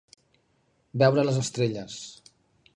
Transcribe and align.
Veure 1.03 1.27
les 1.29 1.39
estrelles. 1.45 2.01